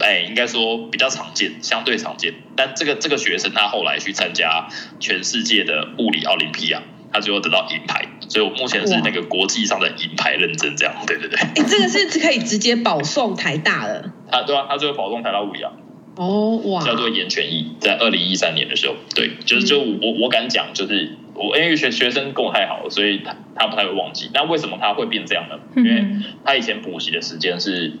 [0.00, 2.34] 哎，应该说比较常见，相对常见。
[2.56, 4.68] 但这个这个学生他后来去参加
[5.00, 8.06] 全世界的物理奥林匹亚，他最后得到银牌。
[8.28, 10.94] 所以我目前是那个国际上的银牌认证，这样。
[11.06, 11.38] 对对对。
[11.38, 14.10] 哎，这个是可以直接保送台大的。
[14.30, 15.72] 他对啊，他最后保送台大物理啊。
[16.16, 16.84] 哦哇。
[16.84, 24.28] 叫做严权益，在二零一三年的时候，对，就是就我我敢讲，就是我因为学学生跟我太好了，所以他他不太会忘记。
[24.34, 25.56] 那为什么他会变这样呢？
[25.76, 26.04] 因为
[26.44, 27.92] 他以前补习的时间是。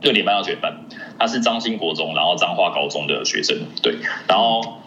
[0.00, 0.86] 六点半到九点半，
[1.18, 4.82] 他是彰兴国中，然后彰化高中的学生，对，然后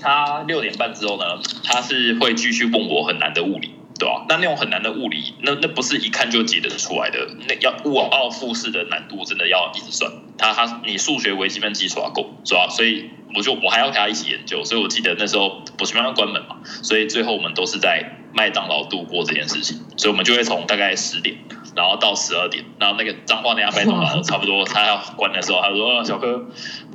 [0.00, 1.24] 他六点半之后呢，
[1.64, 4.26] 他是会继续问我很难的物理，对吧？
[4.28, 12.68] 那那种很难的物理，那那不是一看就解得出来的，那要物奥复式的难度真的要一直算，他他你数学微积分基础要够，是吧？
[12.68, 21.36] 所以我就我还要跟他一起研究，所以我记得那时候补习班要关门嘛，所以最后我们都是在麦当劳度过这件事情，所以我们就会从大概十点。
[21.76, 26.46] 然后到十二点，然后那个彰化那家麦当劳差不多他要关的时候，他说：“小哥，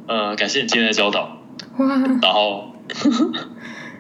[0.08, 1.38] 呃，感谢你今天的教导。”
[2.22, 2.74] 然后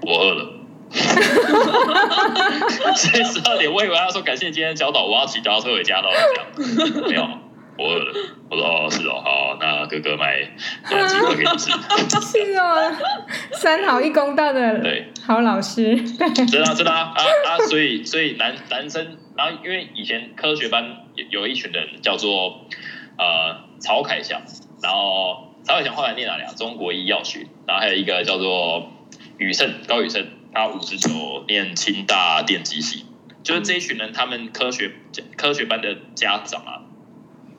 [0.01, 0.45] 我饿了，
[2.95, 6.01] 所以十二点我以为他说感谢你今天的教导，我要骑脚踏车回家。
[6.01, 6.09] 了
[6.57, 6.75] 这样，
[7.07, 7.29] 没有，
[7.81, 8.13] 我饿了。
[8.49, 11.71] 我说：“哦，是哦，好，那哥哥买鸡块给你吃。
[12.21, 12.91] ”是哦，
[13.53, 17.57] 三好一公道的对好老师，真 的真的啊啊啊！
[17.69, 19.17] 所以所以男男生。
[19.37, 22.67] 然后，因为以前科学班有有一群人叫做
[23.17, 24.41] 呃曹凯翔，
[24.83, 26.53] 然后曹凯翔后来念哪里啊？
[26.55, 28.91] 中国医药学，然后还有一个叫做
[29.37, 33.05] 宇胜高宇胜，他五十九念清大电机系，
[33.41, 34.91] 就是这一群人，他们科学
[35.37, 36.81] 科学班的家长啊，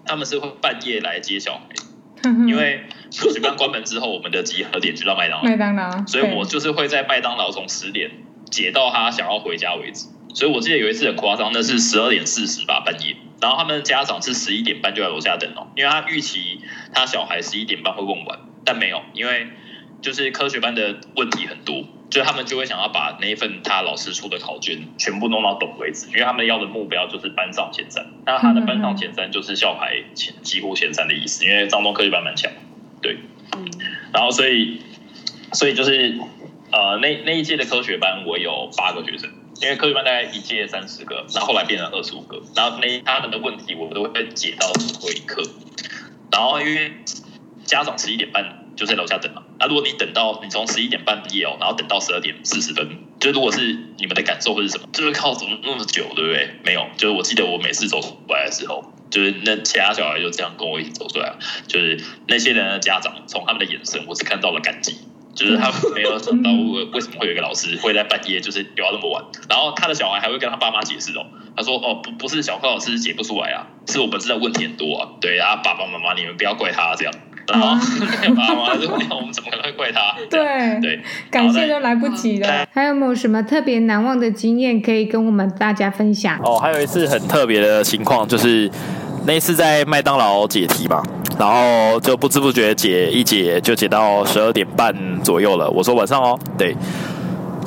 [0.04, 1.68] 他们是会半夜来接小孩，
[2.46, 2.84] 因为
[3.16, 8.10] 科学班关门之后，我们的集合点就到麦当劳，麦当劳，所以我就是会在麦当劳从十点
[8.50, 10.08] 解到他想要回家为止。
[10.34, 16.60] 所以我记得有一次很夸张，那是十二点四十吧，半夜，然后他们的家长是十一点半就在楼下等哦，因为他预期
[16.94, 19.48] 他小孩十一点半会问完，但没有，因为
[20.02, 32.50] 就是科学班的问题很多，就他们就会想要把那一份他老师出的考卷全部弄到懂为止，因为他们要的目标就是班上前三，那他的班上前三就是校排前几乎前三的意思，因为张东科学班蛮强，
[33.00, 33.16] 对，
[34.12, 34.82] 然后所以
[35.52, 36.18] 所以就是
[36.72, 39.30] 呃那那一届的科学班我有八个学生。
[39.60, 45.40] 因为科学班大概一届三十个，那后后来变成二十五个，然后那他们的问题我都会解到最后一刻。
[46.32, 46.90] 然后因为
[47.64, 48.42] 家长十一点半
[48.76, 52.88] 就在楼下等嘛，那如果你等到你从十一点半毕业哦，然后等到十二点四十分，
[53.20, 53.60] 就如果是
[53.98, 54.88] 你们的感受会是什么？
[54.92, 56.50] 就是靠怎么那么久，对不对？
[56.64, 61.34] 没有，就是我记得我每次走出来的时候，就是那其他小孩就这样跟我一起走出来，
[61.66, 64.96] 就是那些人的家长从他们的眼神，我只看到了感激。
[65.34, 66.50] 就是他没有想到
[66.92, 71.24] 为什么会有一个老师 会在半夜就是留到那么晚，然后他的小孩还会跟他爸妈解释哦，
[71.56, 77.14] 他说哦不不是小柯老师解不出来啊，是我们真的问题很多啊，对啊爸爸妈妈你们不要怪他这样，
[77.48, 77.68] 然后
[79.16, 80.14] 我们怎么可能会怪他？
[80.30, 81.00] 对对，
[81.30, 82.66] 感谢都来不及了。
[82.72, 86.38] 还有没有什么特别难忘的经验可以跟我们大家分享？
[86.44, 88.70] 哦，还有一次很特别的情况就是
[89.26, 91.02] 那一次在麦当劳解题嘛。
[91.38, 95.68] 然后就不知不觉解一解就解到十二点半左右了。
[95.70, 96.76] 我说晚上哦，对。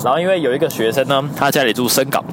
[0.04, 2.24] 然后因为有一个学生呢，他家里住深港，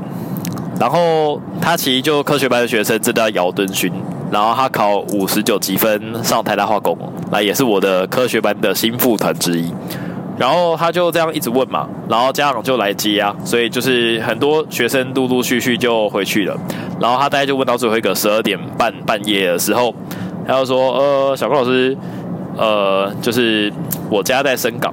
[0.78, 3.90] 然后他其实就科学班的学生，正在姚敦勋，
[4.32, 6.96] 然后他考五十九级分上台大化工，
[7.30, 9.72] 那也是我的科学班的心腹团之一。
[10.38, 16.56] 然后他就这样一直问嘛，然后家长就来接啊，所以就是很多学生陆陆续续就回去了。
[16.98, 19.94] 然后他大概就问到最后一个十二点半半夜的时候。
[20.44, 21.96] 他就说：“呃，小郭老师，
[22.56, 23.72] 呃，就是
[24.10, 24.92] 我家在深港，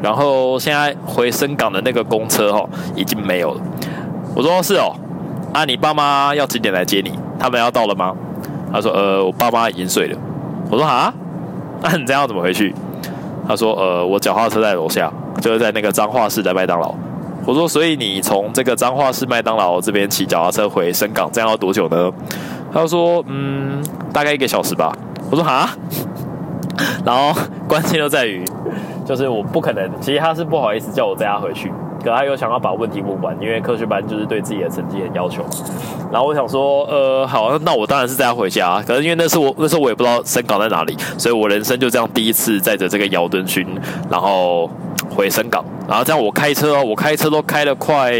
[0.00, 3.60] 然后现在回深港的那个公车哦，已经没有了。”
[4.34, 4.96] 我说：“是哦，
[5.52, 7.12] 啊，你爸妈要几点来接你？
[7.38, 8.14] 他们要到了吗？”
[8.72, 10.18] 他说：“呃，我爸妈已经睡了。”
[10.70, 11.12] 我说：“啊，
[11.82, 12.74] 那你这样怎么回去？”
[13.46, 16.94] 他说：“呃，我脚踏车在楼下，就是在那个彰化市的麦当劳。”
[17.46, 22.10] 我说：“所以你从这个彰化市麦当劳这边骑脚踏车回深港，这样要多久呢？”
[22.72, 24.92] 他说：“嗯，大概一个小时吧。”
[25.30, 25.68] 我说：“哈。
[27.06, 27.32] ”然后
[27.66, 28.44] 关键就在于，
[29.06, 31.72] 就是我不可能，其实他是不好意思叫我载他回去，
[32.06, 35.44] 可他又想要把问题问完，因为科学班就是对自己的成绩很要求。
[36.12, 38.80] 然后我想说，呃，好，那我当然是带他回家。
[38.86, 43.66] 可是因为那时候我那时候我也不知道深港在哪里，所以我人生就这样第一次载着这个姚敦勋，
[44.08, 44.70] 然后
[45.10, 45.64] 回深港。
[45.88, 48.12] 然后这样我开车哦，我开车都开了快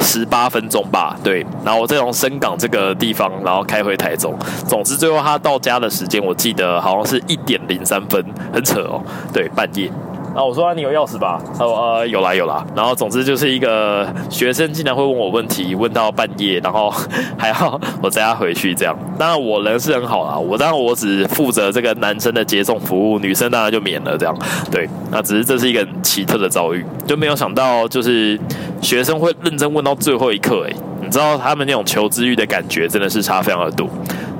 [0.00, 1.46] 十八分钟吧，对。
[1.64, 4.34] 然后我再从深港这个地方，然后开回台中。
[4.66, 9.00] 总之最后他到家的时间，我记得好像是一点零三分，很扯哦，
[9.32, 9.88] 对，半夜。
[10.34, 11.40] 然后我说、你有钥匙吧？
[11.58, 12.64] 他说呃有啦有啦。
[12.74, 16.92] 然后总之就是一个学生竟然会问我问题，问到半夜，然后
[17.36, 18.96] 还要我载他回去这样。
[19.18, 24.34] 当然我人是很好啦，我当然我只负责这个男生的接送服务，女生当然就免了这样。
[24.70, 28.38] 对，那只是这是一个很奇特的遭遇，就没有想到就是
[28.80, 30.72] 学生会认真问到最后一刻，哎，
[31.02, 33.86] 你知道他们那种求知欲的感觉真的是差非常的多。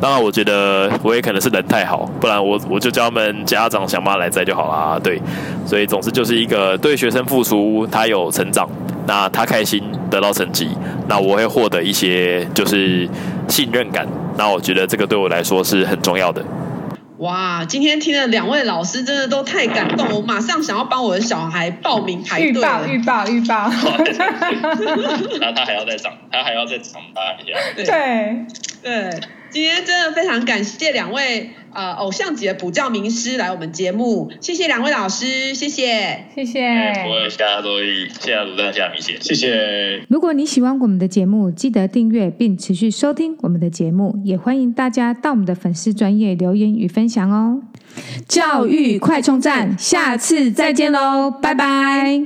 [0.02, 4.98] 当然，我觉得我也可能是人太好，不然我我就叫他们家长想办法来摘就好啦。
[4.98, 5.22] 对，
[5.64, 8.68] 所以总之就是一个对学生付出，他有成长，
[9.06, 9.80] 那他开心
[10.10, 10.70] 得到成绩，
[11.06, 13.08] 那我会获得一些就是
[13.48, 14.04] 信任感。
[14.36, 16.44] 那我觉得这个对我来说是很重要的。
[17.18, 22.48] 哇，今天听了两位老师真的都太感动，我马上想要帮我的小孩报名排队。
[22.48, 23.70] 预报预报预报。
[25.40, 27.56] 那他还要再长，他还要再长大一下。
[27.76, 28.46] 对对。
[28.82, 29.20] 对
[29.52, 36.62] 今天真的非常感谢两位呃偶像级的补教名师来我们节目，谢谢两位老师，谢谢，谢谢。
[37.06, 40.02] 我谢谢多益，谢谢卢丹，谢谢米姐，谢谢。
[40.08, 47.60] 如果你喜欢我们的节目，记得订阅并持续收听我们的节目，也欢迎大家到我们的粉丝专业留言与分享哦。
[48.26, 52.22] 教育快充站，下次再见喽，拜拜。